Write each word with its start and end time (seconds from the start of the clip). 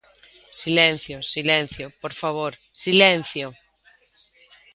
Silencio, 0.63 1.17
silencio, 1.35 1.85
por 2.01 2.13
favor, 2.21 2.53
¡silencio! 2.83 3.47